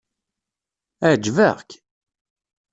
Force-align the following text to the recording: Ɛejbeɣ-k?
Ɛejbeɣ-k? 1.09 1.69